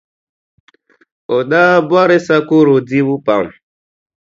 [1.35, 3.45] O daa bɔri sakɔro dibu pam.